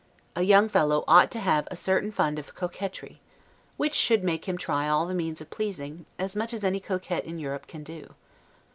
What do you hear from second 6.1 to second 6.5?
as